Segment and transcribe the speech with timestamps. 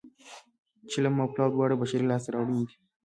[0.91, 2.75] چلم او پلاو دواړه بشري لاسته راوړنې دي